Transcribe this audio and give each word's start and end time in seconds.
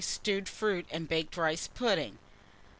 Stewed 0.03 0.49
fruit 0.49 0.87
and 0.89 1.07
baked 1.07 1.37
rice 1.37 1.67
pudding. 1.67 2.17